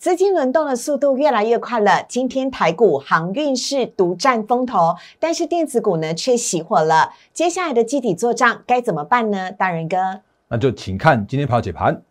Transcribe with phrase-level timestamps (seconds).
[0.00, 2.02] 资金轮动的速度越来越快了。
[2.08, 7.12] 今天台股航运是独占风头，但是电子股呢却熄火了。
[7.34, 9.52] 接下来的基底做账该怎么办呢？
[9.52, 12.02] 大人哥，那就请看今天跑解盘。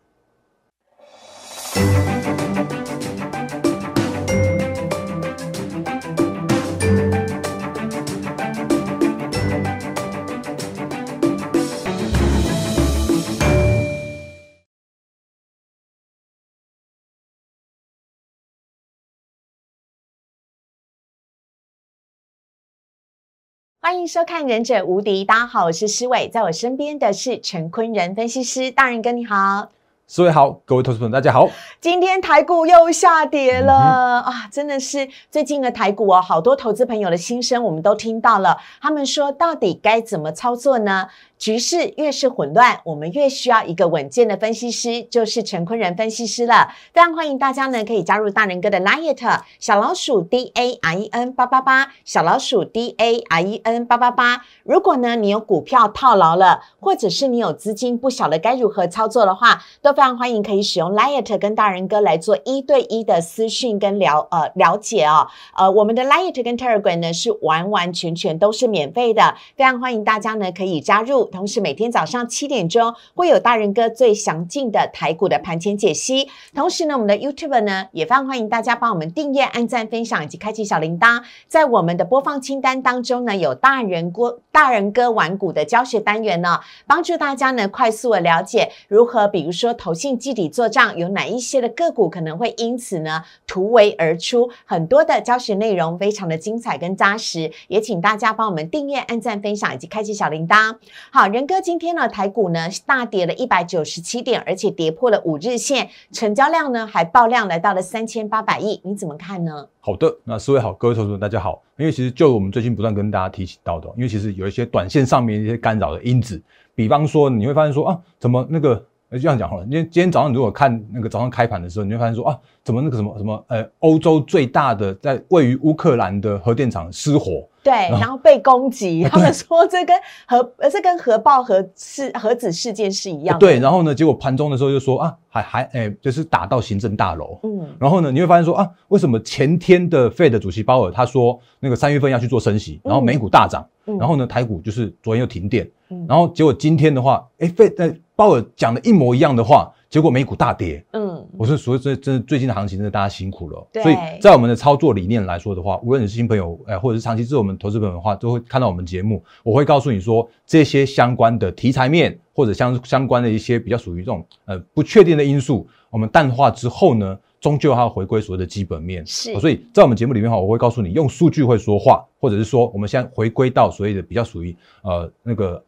[23.89, 29.67] 欢迎收看《忍者无敌》，大家好，我是施伟，在我身边的是陈坤仁分析师，大人哥你好，
[30.07, 31.49] 施伟好，各位投资朋友大家好。
[31.81, 41.07] 今天台股又下跌了啊，真的是最近的台股哦，好多投资朋友的心声我们都听到了，他们说到底该怎么操作呢？
[41.39, 46.67] 局势越是混乱，我们越需要一个稳健的分析师，就是陈坤仁分析师了。
[46.93, 54.41] 非常欢迎大家呢，可以加入大人哥的 Liet 小老鼠 D A R E N 八八八，小老鼠 D A R E N 八八八。
[54.63, 65.29] 如果呢你有股票套牢了，或者是你有资金不晓得该如何操作的话，都非常欢迎可以使用 Liet 跟大人哥来做一对一的私讯跟了呃了解哦。
[65.55, 71.28] 呃，我们的 Liet 跟 Telegram 呢是完完全全都是免费的，非常欢迎大家呢可以加入。
[71.29, 76.27] 同时，每天早上七点钟会有大人哥最详尽的台股的盘前解析。
[76.53, 81.21] 同时呢，我们的 YouTube 呢也非常欢迎大家帮我们订阅、按赞、分享以及开启小铃铛。
[81.47, 94.49] 在我们的播放清单当中呢，有大人哥大人哥玩股的教学单元呢，帮助大家呢快速的了解如何，比如说投信基底做账，有哪一些的个股可能会因此呢突围而出。
[94.65, 100.75] 很多的教学内容非常的精彩跟扎实，也请大家帮我们订阅、按赞、分享以及开启小铃铛。
[101.11, 101.18] 好。
[101.19, 109.67] 好仁哥，今天呢，台股呢大跌了一百九十七点，而且跌破了五日线，成交量呢还爆量来到了三千八百亿，你怎么看呢？
[109.81, 111.61] 好的，那四位好，各位投资者大家好。
[111.77, 116.41] 因为其实就我们最近不断跟大家提醒到的，因为其实有一些短线上面一些干扰的因子，
[116.73, 118.81] 比方说你会发现说啊，怎么那个。
[119.11, 133.37] 这样讲好了，因为今天早上如果看那个早上开盘的时候，你会发现说啊，怎么那个什么什么呃，欧洲最大的在位于乌克兰的核电厂失火，对，然后被攻击，他们说这跟核呃这跟核爆核事核子事件是一样。
[133.37, 145.69] 对，然后呢，结果盘中的时候就说啊，还还哎，就是打到行政大楼，嗯，然后呢，你会发现说啊，为什么前天的 Fed 主席鲍尔他说那个三月份要去做升息，然后美股大涨，然后呢，台股就是昨天又停电，
[146.07, 150.85] 然后结果今天的话，哎，Fed 鲍尔讲的一模一样的话，结果美股大跌。
[150.91, 153.67] 嗯，我说，所以这真最近的行情，真的大家辛苦了。
[153.81, 159.23] 所以在我们的操作理念来说的话，无论你是新朋友，哎，或者是长期支持我们投资朋友的话，都会看到我们节目。
[159.43, 169.03] 我会告诉你说，这些相关的题材面或者相相关的一些比较属于这种呃不确定的因素，我们淡化之后呢，终究还要回归所谓的基本面。
[169.07, 175.63] 是，所以在我们节目里面哈，我会告诉你，用数据会说话，或者是说，我们现在回归到所谓的比较属于呃那个。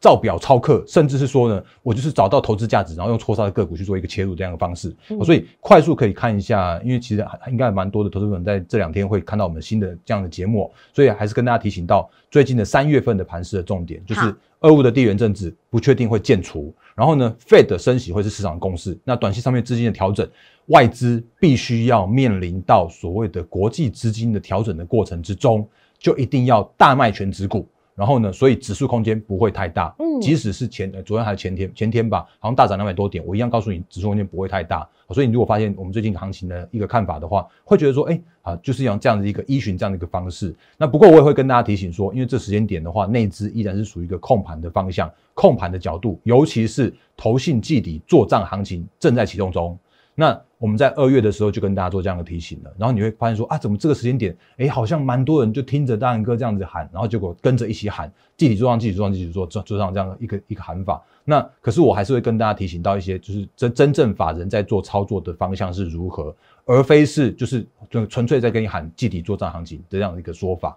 [0.00, 4.94] 照表超课，甚至是说呢，我就是找到投资价值，然后用错杀的个股去做一个切入这样的方式。
[5.24, 20.28] 所以快速可以看一下，因为其实应该蛮多的投资者在这两天会看到我们新的这样的节目，所以还是跟大家提醒到最近的三月份的盘势的重点，就是俄乌的地缘政治不确定会渐除，然后呢，Fed 升息会是市场共识，那短期上面资金的调整，
[20.66, 27.66] 外资必须要面临到所谓的国际资金的调整的过程之中，就一定要大卖全指股。
[27.98, 34.88] 然后呢，所以指数空间不会太大，嗯，即使是前昨天还是前天，前天吧，好像大涨两百多点，我一样告诉你，指数空间不会太大。
[35.10, 40.54] 所以你如果发现我们最近行情的一个看法的话，会觉得说，哎，啊，就是用这样的一个依循这样的一个方式。
[40.76, 49.76] 那不过我也会跟大家提醒说，因为这时间点的话，内资依然是属于一个控盘的方向，控盘的角度，尤其是投信季底做账行情正在启动中。
[50.20, 61.00] 那我们在二月的时候就跟大家做这样的提醒了，然后你会发现说啊，怎么这个时间点，哎，好像蛮多人就听着大仁哥这样子喊，然后结果跟着一起喊，集体做上，集体做上，集体做做做上这样的一个一个喊法。
[61.24, 66.34] 那可是我还是会跟大家提醒到一些，就是真真正法人在做操作的方向是如何，
[66.64, 70.76] 而非是就是就纯粹在跟你喊集体做账行情这样的一个说法。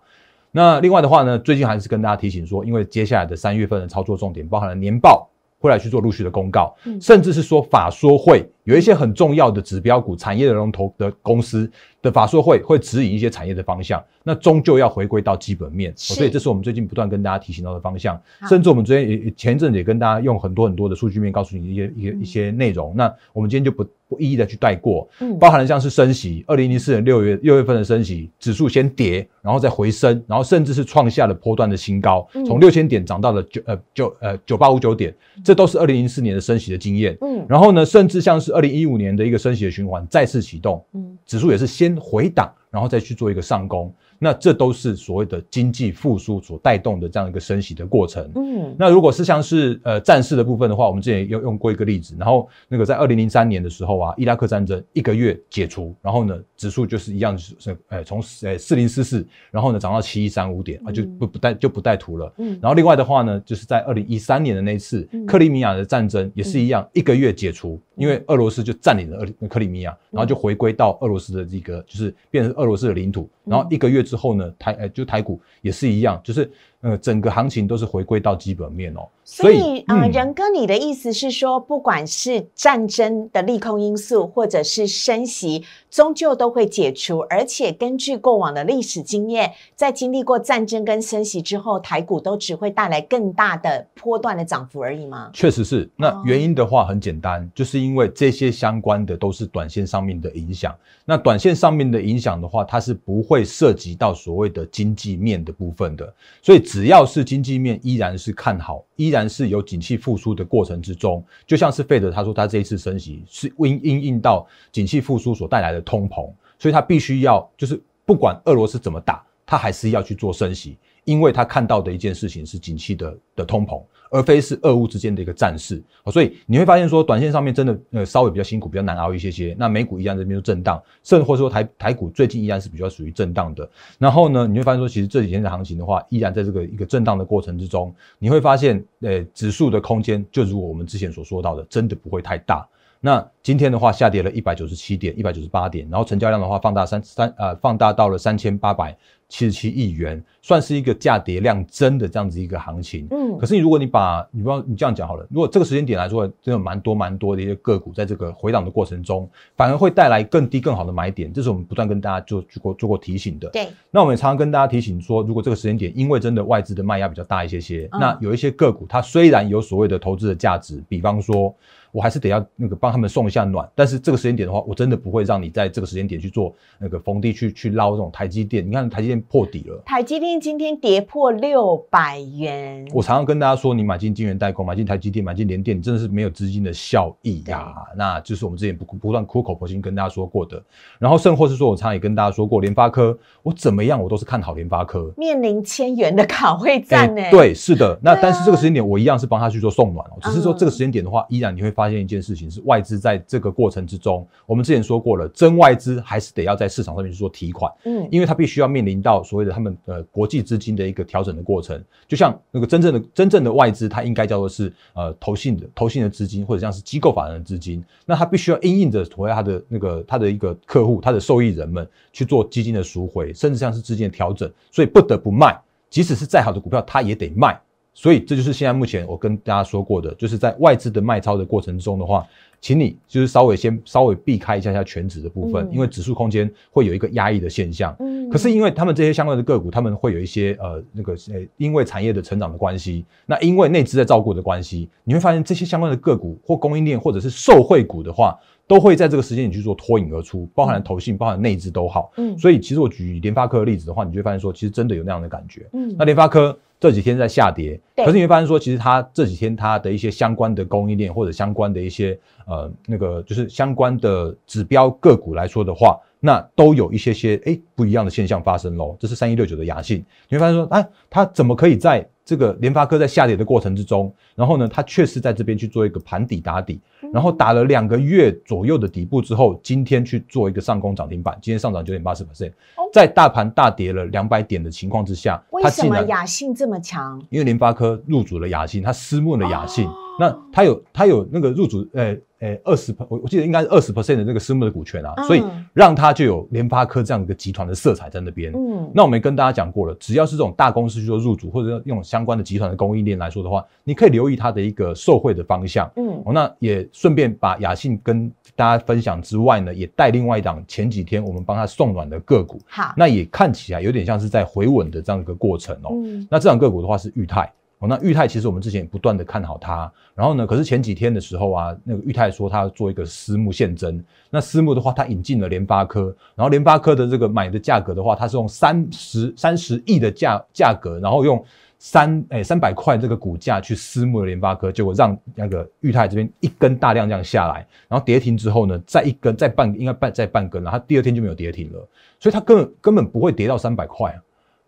[0.51, 5.27] 那另外的话呢，最近还是跟大家提醒说，因为接下来的三月份的操作重点包含了年报。
[5.63, 11.69] 会来去做陆续的公告，甚至是说法说会有一些很重要的指标股、产业的龙头的公司
[12.01, 18.21] 的法说会会指引一些产业的方向，那终究要回归到基本面，所以这是我们最近不断跟大家提醒到的方向。
[18.47, 22.93] 甚至我们昨天也前一阵也跟大家用很多很多的数据面告诉你一些一些一些内容。
[22.95, 23.85] 那我们今天就不。
[24.11, 35.15] 不一一的去带过，嗯，包含了像是升息，二零零四年六月六月份的升息，指数先跌，然后再回升，然后甚至是创下了波段的新高，从六千点涨到了九呃九呃九八五九点，
[35.45, 41.17] 这都是二零零四年的升息的经验，嗯，然后呢，甚至像是是二零一五年的一个升息的循环再次启动，嗯。
[41.25, 48.27] 指数也是先回档，然后再去做一个上攻，那这都是所谓的经济复苏所带动的这样一个升息的过程。
[48.35, 48.73] 嗯。
[48.79, 62.33] 那如果是像是呃战事的部分的话，我们之前有用过一个例子，然后那个在二零零三年的时候啊，伊拉克战争一个月解除，然后呢指数就是一样是是呃从呃四零四四，然后呢涨到七一三五点啊，就不不带就不带图了。
[62.37, 62.57] 嗯。
[62.61, 65.25] 然后另外的话呢，就是在二零一三年的那一次嗯。
[65.25, 76.49] 克里米亚的战争也是一样，一个月解除，因为俄罗斯就占领了俄克里米亚，然后就回归到俄罗斯的这个就是变成俄罗斯的领土，然后一个月之后呢，台呃就台股也是一样，就是
[76.81, 79.07] 呃整个行情都是回归到基本面哦。
[79.23, 87.19] 所以啊，嗯仁哥，你的意思是说，不管是战争的利空因素，或者是升息，终究都会解除。
[87.29, 95.29] 而且根据过往的历史经验，在经历过战争跟升息之后，台股都只会带来更大的波段的涨幅而已吗？
[95.33, 100.75] 确实是，哦那原因的话很简单，就是因为这些相关的都是短线上面的影响。
[101.05, 106.13] 那短线上面的影响的话，它是不会涉及到所谓的经济面的部分的。
[106.41, 120.77] 所以只要是经济面依然是看好，依然是有景气复苏的过程之中，就像是费德他说他这一次升息是因因应到景气复苏所带来的通膨，所以他必须要就是不管俄罗斯怎么打，他还是要去做升息。
[121.03, 125.81] 因为他看到的一件事情是景气的的通膨，而非是俄乌之间的一个战事，
[126.11, 129.55] 所以你会发现说，短线上面真的呃稍微比较辛苦，比较难熬一些些。
[129.57, 133.67] 那美股依然这边就震荡，甚或者说台台股最近依然是比较属于震荡的。
[133.97, 142.67] 然后呢，你会发现说，其实这几天的行情的话，依然在这个一个震荡的过程之中，你会发现，呃，指数的空间就如我们之前所说到的，真的不会太大。
[143.03, 148.95] 那今天的话下跌了一百九十七点，一百九十八点，然后成交量的话放大三三呃放大到了三千八百
[149.31, 153.07] 七十七亿元，算是一个价跌量增的这样子一个行情。
[153.11, 163.47] 嗯可是你如果你把你不要你这样讲好了，如果这个时间点来说，真的蛮多蛮多的一些个股在这个回档的过程中，反而会带来更低更好的买点，这是我们不断跟大家做做过做过提醒的。
[163.51, 171.55] 对，那我们也常常跟大家提醒说，如果这个时间点因为真的外资的卖压比较大一些些，嗯那有一些个股它虽然有所谓的投资的价值，比方说
[171.91, 178.65] 我还是得要那个帮他们送一下暖，但是这个时间点的话，我真的不会让你在这个时间点去做那个逢低去去捞这种台积电。
[178.65, 179.81] 你看台积电破底了。
[179.85, 190.61] 台积电今天跌破六百元，我常常跟大家说，你买进晶圆代工，买进台积电，买进联电，你真的是没有资金的效益呀、那就是我们之前不不断苦口婆心跟大家说过的。
[190.99, 195.11] 然后甚或是说，我常常也跟大家说过，联发科，我怎么样我都是看好联发科。
[195.17, 197.99] 面临千元的卡位战呢、哎对，是的。
[198.01, 200.17] 那但是这个时间点，我一样是帮他去做送暖哦。
[200.21, 207.71] 只是说嗯这个时间点的话，依然你会发现一件事情是，外资在这个过程之中，我们之前说过了，真外资还是得要在市场上面去做提款。
[207.85, 227.59] 嗯，因为它必须要面临到所谓的他们呃国际资金的一个调整的过程，就像那个真正的真正的外资，它应该叫做是呃投信的投信的资金，或者像是机构法人的资金，那它必须要因应着所谓它的那个它的一个客户，它的受益人们去做基金的赎回，甚至像是资金的调整，所以不得不卖，即使是再好的股票，它也得卖。
[227.93, 232.25] 所以这就是现在目前我跟大家说过的，就是在外资的卖超的过程中的话，
[232.59, 237.95] 请你就是稍微先稍微避开一下下全指的部分，嗯因为指数空间会有一个压抑的现象。
[237.99, 252.11] 嗯可是因为他们这些相关的个股，他们会有一些呃那个呃，因为产业的成长的关系，那因为内资在照顾的关系，你会发现这些相关的个股或供应链或者是受惠股的话，都会在这个时间点去做脱颖而出，包含了投信，包含了内资都好。
[252.17, 255.67] 嗯所以其实我举联发科的例子的话，你就会发现说，其实真的有那样的感觉。
[255.73, 268.95] 嗯那联发科这几天在下跌，对可是你会发现说，其实它这几天它的一些相关的供应链或者相关的一些呃那个就是相关的指标个股来说的话，那都有一些些哎不一样的现象发生喽。
[268.99, 276.79] 这是三一六九的雅信，你会发现说，哎，它怎么可以在这个联发科在下跌的过程之中，然后呢，它确实在这边去做一个盘底打底，
[277.11, 287.19] 然后打了两个月左右的底部之后，今天去做一个上攻涨停板，今天上涨九点八四 percent，哦在大盘大跌了两百点的情况之下，为什么雅信这么强？
[287.29, 295.43] 因为联发科入主了雅信，它私募了雅信，哦那它有它有那个入主呃呃二十，我我记得应该是二十 percent 的那个私募的股权啊，嗯所以
[295.73, 298.51] 让它就有联发科这样一个集团的色彩在那边。
[298.53, 305.89] 嗯，那我们也跟大家讲过了，只要是这种大公司去做入主，或者用相关的集团的供应链来说的话，你可以留意它的一个受惠的方向。
[305.95, 315.91] 嗯哦，那也顺便把雅信跟大家分享之外呢，也带另外一档前几天我们帮他送暖的个股，好，那也看起来有点像是在回稳的这样一个过程哦。
[315.93, 331.43] 嗯那这档个股的话是裕泰哦，那裕泰其实我们之前也不断的看好它，然后呢，可是前几天的时候啊，那个裕泰说它要做一个私募现增，那私募的话，它引进了联发科，然后联发科的这个买的价格的话，它是用三十三十亿的价价格，然后用
[331.79, 344.21] 三哎三百块这个股价去私募了联发科，结果让那个裕泰这边一根大量这样下来，然后跌停之后呢，再一根再半应该半再半根然后第二天就没有跌停了，所以它根本根本不会跌到三百块啊，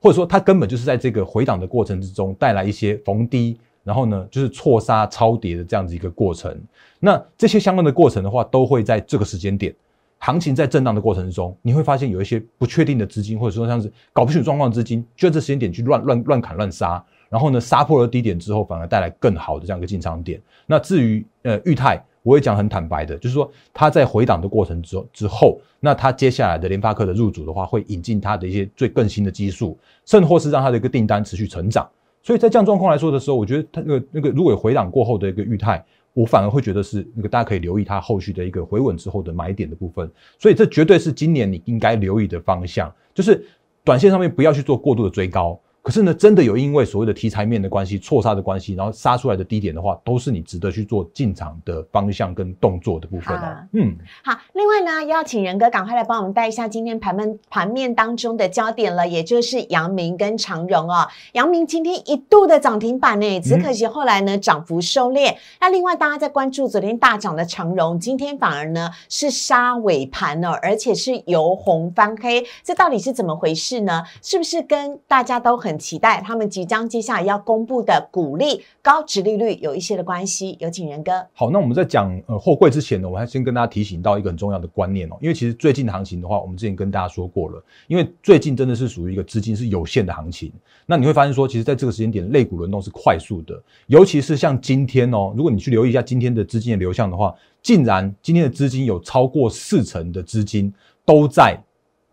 [0.04, 6.62] 或者说它根本就是在这个回档的过程之中带来一些逢低，然后呢就是错杀超跌的这样子一个过程。
[7.00, 9.74] 那这些相关的过程的话，都会在这个时间点。
[10.20, 20.42] 行情在震荡的过程中，你会发现有一些不确定的资金，或者说像是搞不清楚状况的资金，就在这时间点去乱乱乱砍乱杀，然后呢杀破了低点之后，反而带来更好的这样一个进场点。
[20.66, 31.88] 那至于呃裕泰，我也讲很坦白的，就是说它在回档的过程之之后，那它接下来的联发科的入主的话，会引进它的一些最更新的技术，甚或是让它的一个订单持续成长。
[32.22, 35.84] 所以在这样状况来说的时候，我觉得它那个那个如果有回档过后的一个裕泰。
[36.16, 43.44] 我反而会觉得是那个大家可以留意它后续的一个回稳之后的买点的部分，所以这绝对是今年你应该留意的方向，就是
[43.84, 45.60] 短线上面不要去做过度的追高。
[45.84, 53.58] 可是呢，真的有因为所谓的题材面的关系、错杀的关系，然后杀出来的低点的话，都是你值得去做进场的方向跟动作的部分哦。
[53.74, 54.40] 嗯，好。
[54.54, 61.06] 另外呢，要请仁哥赶快来帮我们带一下今天盘面盘面当中的焦点了，也就是阳明跟长荣哦。
[61.34, 65.36] 阳明今天一度的涨停板呢，只可惜后来呢涨幅收敛。
[65.60, 74.02] 那另外大家在关注昨天大涨的长荣，今天反而呢是杀尾盘哦，而且是由红翻黑，这到底是怎么回事呢？
[74.22, 75.73] 是不是跟大家都很？
[75.78, 81.12] 期待他们即将接下来要公布的股利高值利率有一些的关系，有请仁哥。
[81.34, 90.52] 好，那我们在讲呃货柜之前呢，我还先跟大家提醒到一个很重要的观念哦，因为其实最近的行情的话，我们之前跟大家说过了，因为最近真的是属于一个资金是有限的行情，
[90.86, 100.74] 那你会发现说，其实在这个时间点，类股轮动是快速的，尤其是像今天哦，如果你去留意一下今天的资金的流向的话，竟然今天的资金有超过四成的资金
[101.06, 101.58] 都在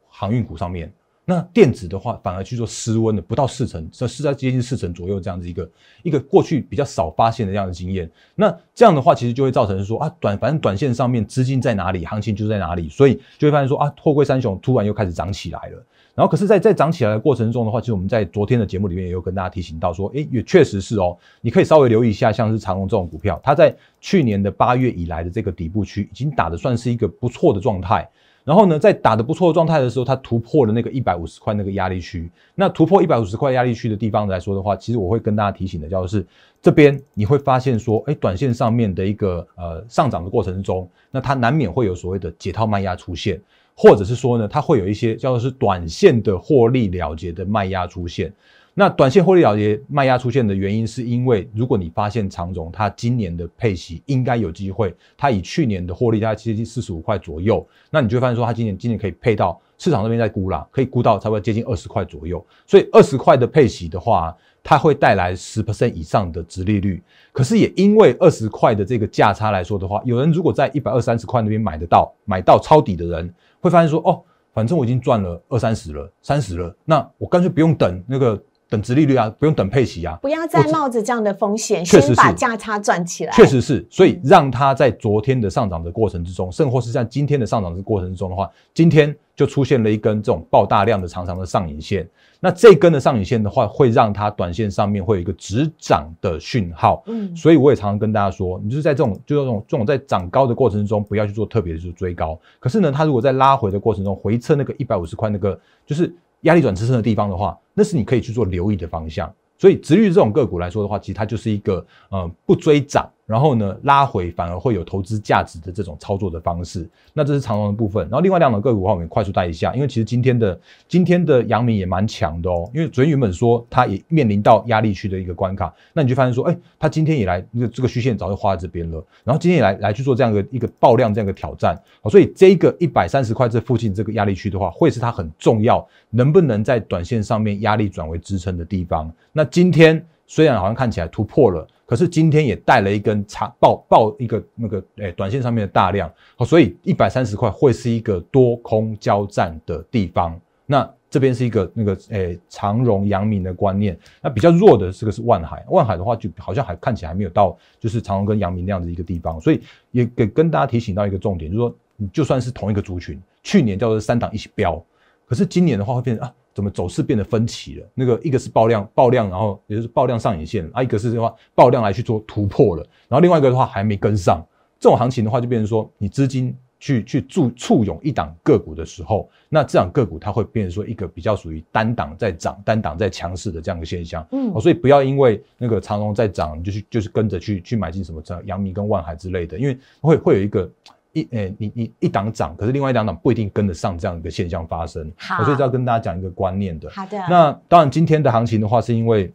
[0.08, 0.92] 航运股上面。
[1.30, 5.70] 那电子的话，反而去做失温的，不到四成，这是在接近四成左右这样子一个
[6.02, 8.10] 一个过去比较少发现的这样的经验。
[8.34, 15.86] 那这样的话，其实就会造成说啊，短反正短线上面资金在哪里，行情就在哪里，所以就会发现说啊，货柜三雄突然又开始涨起来了。
[16.12, 28.06] 然后可是，在在涨起来的过程中的话，其实我们在昨天的节目里面也有跟大家提醒到说，哎，也确实是哦，你可以稍微留意一下，像是长隆这种股票，它在去年的八月以来的这个底部区，已经打的算是一个不错的状态。
[28.42, 32.30] 然后呢，在打得不错的状态的时候，它突破了那个一百五十块那个压力区。
[32.54, 36.26] 那突破一百五十块压力区的地方来说的话，其实我会跟大家提醒的，就是
[36.62, 43.40] 这边你会发现说，哎，短线上面的一个呃上涨的过程中，那它难免会有所谓的解套卖压出现，
[43.76, 48.32] 或者是说呢，它会有一些叫做是短线的获利了结的卖压出现。
[48.80, 62.42] 那短线获利了结卖压出现的原因，是因为如果你发现长荣它今年的配息应该有机会，它以去年的获利大概接近四十五块左右，那你就发现说它今年今年可以配到市场那边在估啦，可以估到差不多接近二十块左右。
[62.66, 67.02] 所以二十块的配息的话，它会带来十 percent 以上的值利率。
[67.32, 74.22] 可是也因为二十块的这个价差来说的话，有人如果在一百二三十块那边买得到，买到抄底的人会发现说，哦，
[74.54, 78.42] 反正我已经赚了二三十了，三十了，那我干脆不用等那个。
[78.70, 83.32] 等值利率啊，不用等配息啊，不要再冒着这样的风险，先把价差赚起来。
[83.32, 92.08] 确实是，所以让它在昨天的上涨的过程之中，甚或是在今天的上涨的过程之中的话，今天就出现了一根这种爆大量的长长的上影线。
[92.38, 97.02] 那这根的上影线的话，会让它短线上面会有一个止涨的讯号。
[97.06, 102.38] 嗯，所以我也常常跟大家说，你就是在这种就是这种这种在涨高的过程中，不要去做特别的去追高。
[102.60, 106.14] 可是呢，它如果在拉回的过程中回撤那个一百五十块那个，就是。
[106.42, 109.32] 压力转支撑的地方的话，那是你可以去做留意的方向。
[109.58, 113.06] 所以，直率这种个股来说的话，其实它就是一个呃不追涨。
[113.30, 118.02] 然后呢，拉回反而会有投资价值的这种操作的方式，那这是长荣的部分。
[118.06, 122.68] 然后另外两种个股的话，我们快速带一下，因为其实今天的今天的阳明也蛮强的哦。
[122.74, 129.00] 因为昨天原本说它也面临到压力区的一个关卡，那你就发现说，哎，它今天也来那个这个虚线早就画在这边了。
[129.22, 139.08] 然后今天也来来去做这样的一个爆量这样一个挑战，所以这一个一百三十块这附近这个压力区的话，会是它很重要，能不能在短线上面压力转为支撑的地方。
[139.32, 141.66] 那今天虽然好像看起来突破了。
[141.84, 150.40] 可是今天也带了一根长爆爆一个那个诶短线上面的大量，好，所以一百三十块会是一个多空交战的地方。
[150.66, 159.60] 那这边是一个那个诶长荣阳明的观念，那比较弱的这个是万海，万海的话就好像还看起来还没有到就是长荣跟阳明那样的一个地方，所以
[159.90, 164.80] 也给跟大家提醒到一个重点，就是说你就算是同一个族群，去年叫做三档一起飙，
[165.26, 166.32] 可是今年的话会变成啊。
[166.52, 167.86] 怎么走势变得分歧了？
[167.94, 174.44] 那个一个是爆量，爆量，然后也就是爆量上影线啊；一个是的话爆量来去做突破了，然后另外一个的话还没跟上。
[174.78, 184.26] 这种行情的话，就变成说你资金去去助簇拥一档个股的时候，那这档个股它会变成说一个比较属于单档在涨、单档在强势的这样一个现象。
[184.32, 190.70] 嗯哦，所以不要因为那个长荣在涨，你就去就是跟着去去买进什么这阳明跟万海之类的，因为会会有一个。
[191.12, 196.88] 一诶、你你一档涨，可是另外一档涨不一定跟得上这样一个现象发生，好哦所以这要跟大家讲一个观念的。
[196.90, 199.30] 好的，那当然，今天的行情的话，是因为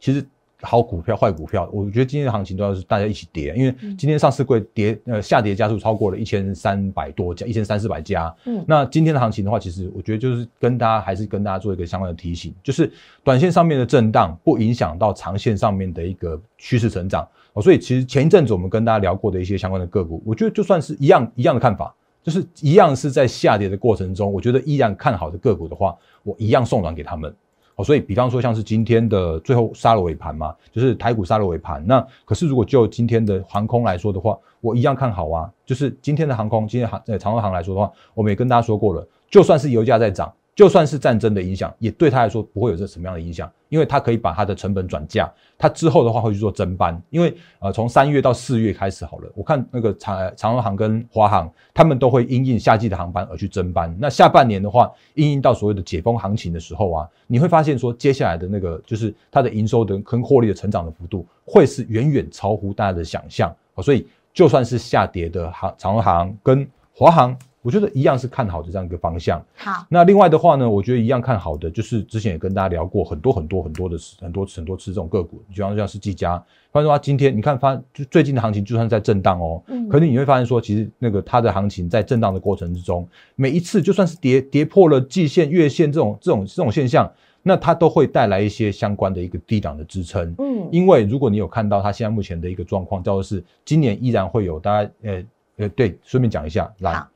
[0.00, 0.26] 其实
[0.62, 8.34] 好股票、坏股票，我觉得今天的行情都要是大家一起跌，因为嗯今天上市柜跌呃下跌家数超过了一千三百多家，一千三四百家。
[8.46, 12.90] 嗯那今天的行情的话，其实我觉得就是跟大家还是跟大家做一个相关的提醒，就是
[13.22, 17.28] 短线上面的震荡不影响到长线上面的一个趋势成长。
[17.56, 27.34] 哦，所以其实前一阵子我们跟大家聊过的一些相关的个股，我觉得就算是一样一样的看法，就是一样是在下跌的过程中，我觉得依然看好的个股的话，我一样送暖给他们。
[27.76, 31.82] 哦，所以比方说像是今天的最后杀了尾盘嘛，就是台股杀了尾盘。
[31.86, 35.50] 那可是如果就今天的航空来说的话，我一样看好啊。
[35.64, 53.94] 就是今天的航空，今天航呃长荣航来说的话，我们也跟大家说过了，就算是油价在涨，就算是战争的影响，也对他来说不会有这什么样的影响，因为他可以把他的成本转嫁，他之后的话会去做增班，因为呃从三月到四月开始好了，我看那个长长荣航跟华航，他们都会因应夏季的航班而去增班。
[54.00, 63.54] 那下半年的话，因应到所谓的解封行情的时候啊，你会发现说接下来的那个就是它的营收的跟获利的成长的幅度，会是远远超乎大家的想象。
[63.82, 67.36] 所以就算是下跌的航长荣航跟华航，
[67.66, 69.44] 我觉得一样是看好的这样一个方向。
[69.56, 76.38] 好，那另外的话呢，我觉得一样看好的，就是之前也跟大家聊过很多很多很多的很多很多次这种个股，就像像是技嘉，
[76.70, 79.88] 发现说它今天你看发就最近的行情就算在震荡哦，嗯。
[79.88, 83.04] 可是你会发现说，其实那个它的行情在震荡的过程之中，
[83.34, 90.32] 每一次就算是跌跌破了季线、月线这种这种这种现象，那它都会带来一些相关的一个低档的支撑。
[90.38, 95.24] 嗯，因为如果你有看到它现在目前的一个状况，叫做是今年依然会有大家呃
[95.56, 97.08] 呃对，顺便讲一下，来好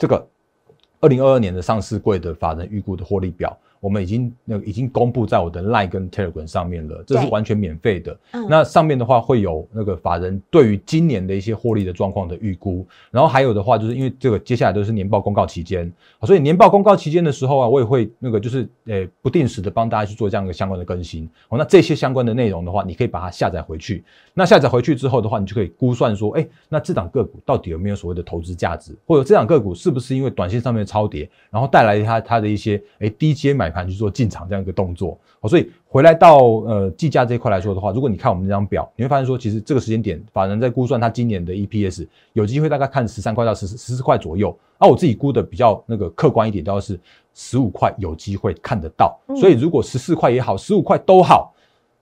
[0.00, 0.26] 这个
[1.00, 8.16] 二零二二年的上市柜的法人预估的获利表，我们已经那个已经公布在我的 Line 跟 Telegram 上面了，这是完全免费的。
[8.32, 15.90] 嗯那上面的话会有那个法人对于今年的一些获利的状况的预估，然后还有的话就是因为这个接下来都是年报公告期间，
[16.22, 21.28] 所以年报公告期间的时候啊，我也会那个就是呃不定时的帮大家去做这样一个相关的更新。
[21.48, 24.04] 哦，那这些相关的内容的话，你可以把它下载回去。
[24.34, 35.18] 那下载回去之后的话，你就可以估算说，哎，那这档个股到底有没有所谓的投资价值，或者这档个股是不是因为短线上面的超跌，然后带来它它的一些哎低阶买盘去做进场这样一个动作。
[35.40, 44.56] 好，所以回来到呃计价这一块来说的话，如果你看我们这张表，你会发现说，其实这个时间点，法人在估算它今年的 EPS 有机会大概看十三块到十十四块左右。
[44.78, 46.98] 而、我自己估的比较那个客观一点，倒是
[47.34, 49.18] 十五块有机会看得到。
[49.28, 51.52] 嗯所以如果十四块也好，十五块都好，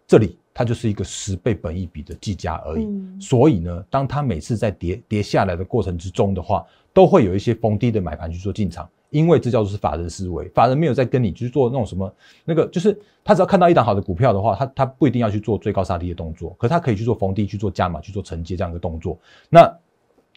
[0.06, 2.84] 这里它就是一个十倍本益比的计价而已。
[2.84, 12.12] 嗯所以呢，当它每次在跌跌下来的过程之中的话，都会有一些逢低的买盘去做进场，因为这叫做是法人思维，法人没有在跟你去做那种什么
[12.44, 19.18] 那个，就是他只要看到一档好的股票的话，他他不一定要去做追高杀低的动作，可是他可以去做逢低去做加码去做承接这样一个动作。
[19.48, 19.72] 那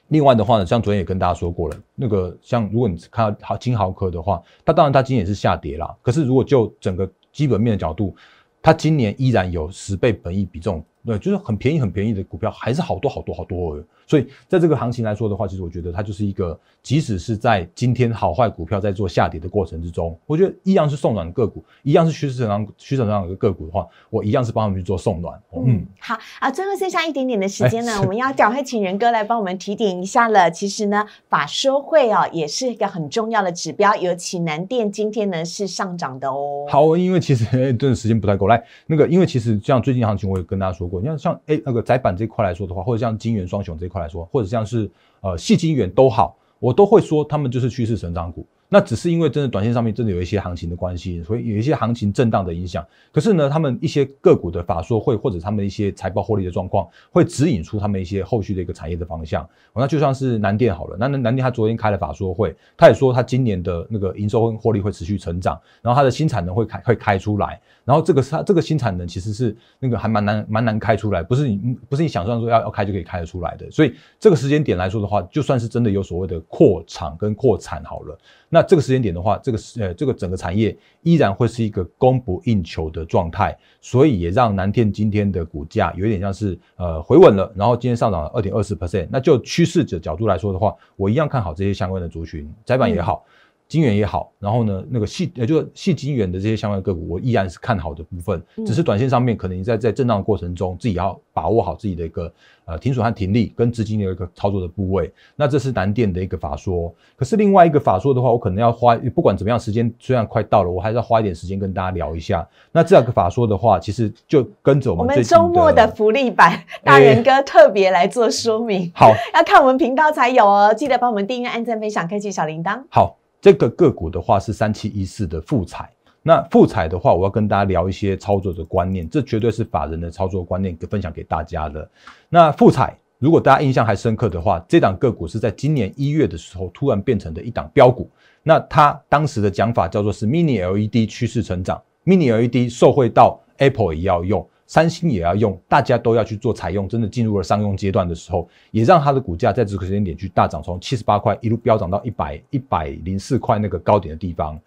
[0.08, 8.14] 另外的话呢，像昨天也跟大家说过了，那个像如果你看到好金豪科的话，它当然它今年也是下跌啦，可是如果就整个基本面的角度，
[8.62, 13.84] 它今年依然有十倍本益比这种，对，就是很便宜很便宜的股票，还是好多好多好多哦。
[14.06, 25.34] 所以在这个行情来说的话，其实我觉得它就是一个，即使是在今天好坏股票在做下跌的过程之中，我觉得一样是送暖个股，一样是趋势成长趋势成长的个股的话，我一样是帮他们去做送暖。
[25.52, 30.52] 哦嗯，好啊，最后剩下一点点的时间呢，我们要赶快请仁哥来帮我们提点一下了。
[30.52, 44.90] 其实呢，法说会哦也是一个很重要的指标，尤其南电今天呢是上涨的哦。，好，因为其实 哎真的时间不太够，来那个，因为其实像最近行情，我也跟大家说你要像哎那个窄板这一块来说的话，或者像金元双雄这一块来说，或者像是
[45.22, 48.46] 呃细金元都好，我都会说他们就是趋势成长股。
[48.74, 52.88] 那只是因为真的短线上面真的有一些行情的关系，所以有一些行情震荡的影响。
[53.12, 59.44] 可是呢，他们一些个股的法说会或者他们一些财报获利的状况，会指引出他们一些后续的一个产业的方向。
[59.74, 78.18] 哦那就像是南电好了，那那南电他昨天开了法说会，他也说他今年的那个营收跟获利会持续成长，然后它的新产能会开会开出来，然后这个是它这个新产能其实是那个还蛮难蛮难开出来，不是你不是你想象说要要开就可以开得出来的，所以这个时间点来说的话，就算是真的有所谓的扩厂跟扩产好了，
[78.54, 89.08] 那这个时间点的话，这个是呃这个整个产业依然会是一个供不应求的状态，所以也让南电今天的股价有点像是呃回稳了，然后今天上涨了二点二四 percent。
[89.10, 93.24] 那就趋势者角度来说的话，我一样看好这些相关的族群，窄板也好。
[93.72, 98.44] 金元也好，然后呢，那个细呃就是细金元的这些相关个股，我依然是看好的部分。
[98.58, 98.66] 嗯。
[98.66, 100.24] 只是短线上面，可能你在在震荡的。
[100.24, 102.06] 过程中，自己要把握好自己的。
[102.06, 102.30] 一个
[102.66, 104.12] 呃停损和停利跟资金的。
[104.12, 104.68] 一个操作的。
[104.68, 105.10] 部位。
[105.38, 106.22] 那这是南电的。
[106.22, 106.94] 一个法说。
[107.16, 108.22] 可是另外一个法说的。
[108.22, 112.46] 话，我可能要花不管怎么样，时间虽然快到了，我还是要花一点时间跟大家聊一下。
[112.74, 113.58] 那这两个法说的。
[113.58, 115.88] 话，其实就跟着我我们们最近周末的。
[115.96, 119.14] 福利版，大人哥特别来做说明，好。
[119.36, 120.74] 要看我们频道才有哦。
[120.74, 122.82] 记得帮我们订阅、按赞、分享、开启小铃铛。
[122.90, 125.90] 好，这个个股的话是三七一四的富彩。
[126.22, 131.90] 那富彩的话，我要跟大家聊一些操作的观念，这绝对是法人的操作观念，分享给大家的。
[132.30, 138.08] 那富彩，如果大家印象还深刻的话，这档个股是在今年一月的时候突然变成的一档标股。
[138.44, 144.48] 那它当时的讲法叫做是 Mini LED 趋势成长，Mini LED 受惠到 Apple 也要用。
[144.72, 154.58] 三星也要用，大家都要去做采用，真的进入了商用阶段的时候，也让它的股价在这个时间点去大涨，从七十八块一路飙涨到一百一百零四块那个高点的地方。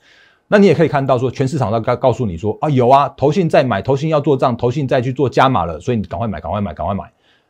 [0.46, 7.04] 那你也可以看到说，全市场都告告诉你说啊，有啊，投信在买，投信要做账，投信再去做加码了，所以你赶快买，赶快买，赶快买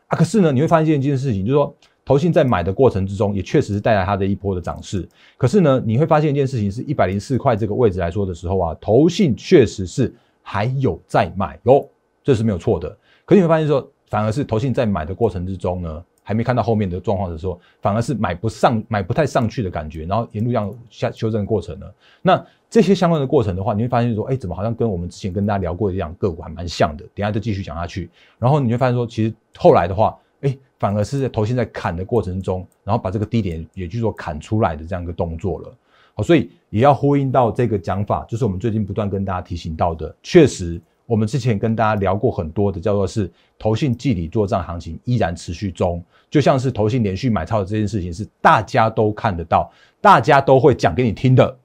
[0.07, 0.17] 啊！
[0.17, 5.09] 可是呢，你会发现一件事情，就是说，投信在买的过程之中，也确实是带来它的一波的涨势。
[5.37, 11.85] 可是呢，你会发现一件事情，是一百零四块这个位置来说的时候啊，投信确实是还有在买哟。
[12.24, 21.87] 这是没有错的，可你会发现说，反而是投信在买的过程之中呢，还没看到后面的状况的时候，反而是买不上、买不太上去的感觉，然后沿路这样下修正的过程呢。
[22.22, 27.04] 那这些相关的过程的话，你会发现说，哎，怎么好像跟我们之前跟大家聊过一样个股还蛮像的？
[27.14, 28.08] 等下就继续讲下去。
[28.38, 35.74] 然后你会发现说，其实后来的话，哎，反而是在投信在砍的过程中，然后把这个低点也就是说砍出来的这样一个动作了。
[36.14, 40.80] 好，所以也要呼应到这个讲法，就是我们最近不断跟大家提醒到的，确实。
[41.07, 51.59] 我们之前跟大家聊过很多的，叫做是投信季底做账行情依然持续中，就像是投信连续买超的这件事情是大家都看得到，大家都会讲给你听的。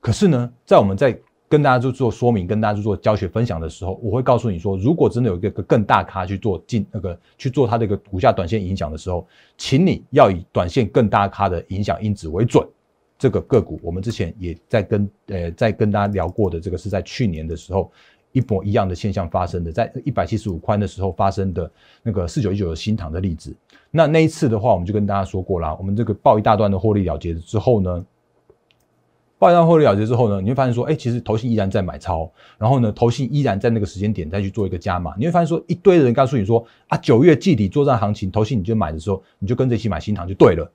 [0.00, 1.16] 可是呢，在我们在
[1.48, 9.26] 跟大家做做说明、跟大家做教学分享的时候，我会告诉你说，如果真的有一个更大咖去做进那个去做它的一个股价短线影响的时候，
[9.56, 12.66] 请你要以短线更大咖的影响因子为准。
[13.18, 17.92] 这个个股我们之前也在跟呃在跟大家聊过的，这个是在去年的时候。
[18.32, 21.70] 一模一样的现象发生的，在一百七十五宽的时候发生的
[22.02, 23.54] 那个四九一九的新塘的例子。
[23.90, 28.04] 那那一次的话，我们就跟大家说过啦，我们这个报一大段的获利了结之后呢，
[29.36, 35.12] 报一段获利了结之后呢，你会发现说，哎，其实投信依然在买超，然后呢，投信依然在那个时间点再去做一个加码。
[35.18, 40.70] 你会发现说，一堆人告诉你说，啊，九月季底作战行情，投信你就买的时候，你就跟着一起买新塘就对了，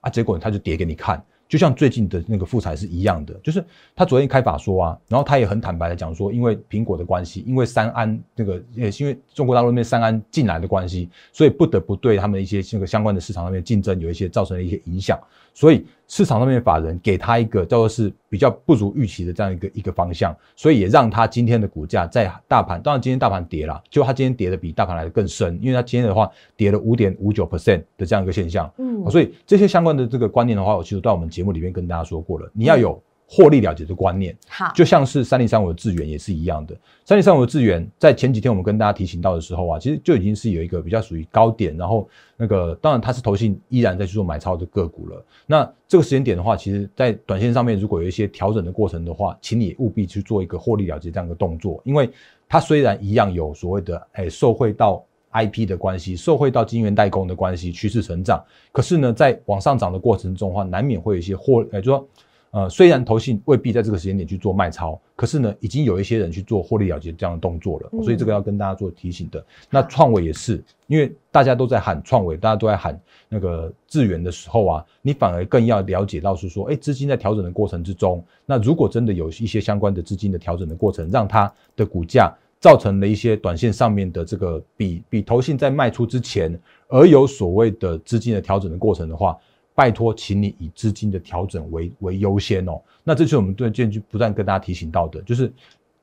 [0.00, 1.22] 啊，结果他就跌给你看。
[1.48, 15.18] 就像最近的那个富彩是一样的，就是他昨天开法说啊，然后他也很坦白的讲说，因为苹果的关系，因为三安那个也是因为中国大陆那边三安进来的关系，所以不得不对他们一些这个相关的市场上面竞争有一些造成了一些影响，
[15.56, 36.76] 所以市场上面法人给他一个叫做是比较不如预期的这样一个一个方向，所以也让他今天的股价在大盘，当然今天大盘跌了，就他今天跌的比大盘来的更深，因为他今天的话跌了五点五九 percent 的这样一个现象，嗯，所以这些相关的这个观念的话，我其实在我们节目里面跟大家说过了，你要有获利了结的观念，好，就像是三零三五的智源也是一样的。
[37.04, 45.24] 三零三五的智源在前几天我们跟大家提醒到的时候啊，其实就已经是有一个比较属于高点，然后那个当然它是投信依然在去做买超的个股了。
[45.44, 52.08] 那这个时间点的话，其实在短线上面如果有一些调整的过程的话，请你务必去做一个获利了结这样的动作，因为
[52.48, 55.04] 它虽然一样有所谓的哎受惠到。
[55.28, 58.42] I P 的关系，受惠到晶圆代工的关系，趋势成长。
[58.72, 62.08] 可是呢，在往上涨的过程中的话，难免会有一些获，呃，就说，
[62.56, 67.90] 呃，虽然投信未必在这个时间点去做卖超，可是呢，已经有一些人去做获利了结这样的动作了。
[68.02, 69.44] 所以这个要跟大家做提醒的。
[69.68, 82.34] 那创伟也是，因为大家都在喊创伟，大家都在喊那个智源的时候啊，你反而更要了解到是说，哎，资金在调整的过程之中，那如果真的有一些相关的资金的调整的过程，让它的股价。
[82.58, 89.36] 造成了一些短线上面的这个比比投信在卖出之前，而有所谓的资金的调整的过程的话，
[89.76, 92.80] 拜托，请你以资金的调整为为优先哦。
[93.04, 95.52] 那这是我们对建局不断跟大家提醒到的，就是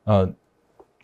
[0.06, 0.32] 呃，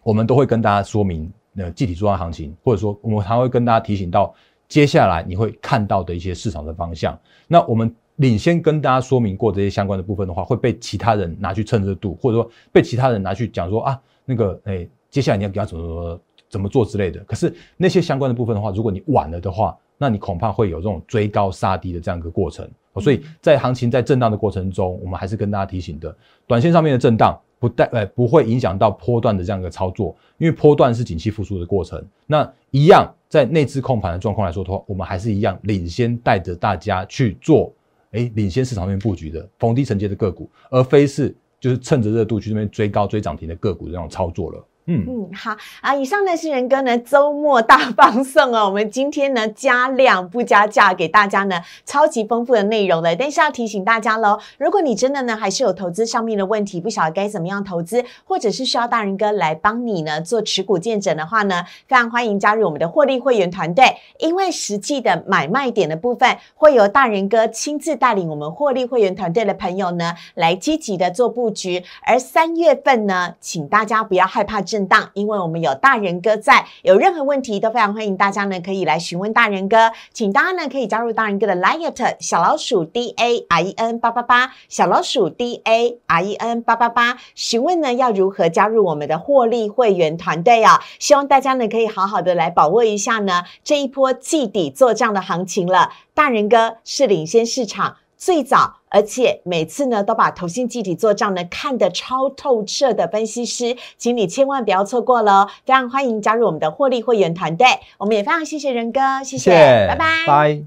[0.04, 4.34] 我们都会跟大家说明呃具体做案行情，或者说我们还会跟大家提醒到
[4.70, 7.20] 接下来你会看到的一些市场的方向。
[7.48, 14.88] 那我们领先跟大家说明过这些相关的部分的话，会被其他人拿去蹭热度，或者说被其他人拿去讲说啊那个哎。
[15.12, 22.68] 接下来你要给他怎么怎么做之类的，可是那些相关的部分的话，如果你晚了的话，那你恐怕会有这种追高杀低的这样一个过程。
[23.00, 26.14] 所以在行情在震荡的过程中，我们还是跟大家提醒的，
[26.48, 32.04] 短线上面的震荡不带呃不会影响到波段的这样一个操作，因为波段是景气复苏的过程。
[32.26, 37.72] 那一样在内资控盘的状况来说的话，我们还是一样领先带着大家去做
[38.12, 44.66] 哎领先市场面布局的逢低承接的个股，而非是就是趁着热度去那边追高追涨停的个股这种操作了。
[44.90, 45.06] 嗯。
[45.08, 53.16] 嗯，好啊，以上呢是仁哥呢周末大放送哦，我们今天呢加量不加价，给大家呢超级丰富的内容了。
[53.16, 90.82] 但是要提醒大家喽，如果你真的呢还是有投资上面的问题，不晓得该怎么样投资，或者是需要大人哥来帮你呢做持股见证的话呢，非常欢迎加入我们的获利会员团队，因为实际的买卖点的部分会由大人哥亲自带领我们获利会员团队的朋友呢来积极的做布局，而三月份呢，请大家不要害怕真荡，因为我们有大人哥在，有任何问题都非常欢迎大家呢可以来询问大人哥，请大家呢可以加入大人哥的 Light 小老鼠 D A R E N 八八八小老鼠 D A R E N 八八八，询问呢要如何加入我们的获利会员团队啊？
[91.00, 95.92] 希望大家呢可以好好的来把握一下呢这一波季底做账的行情了。
[96.14, 98.76] 大人哥是领先市场最早。
[98.92, 105.50] 而且每次呢，都把投信集体做账呢看得超透彻的分析师，请你千万不要错过了哦！
[105.64, 107.68] 非常欢迎加入我们的获利会员团队，
[108.00, 110.64] 我们也非常谢谢仁哥，谢谢，拜拜，拜。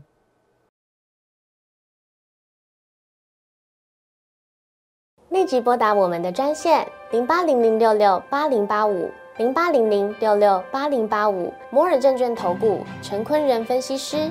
[5.31, 14.31] 立即拨打我们的专线零八零零六六八零八五零八零零六六八零八五摩尔证券投顾陈坤仁分析师。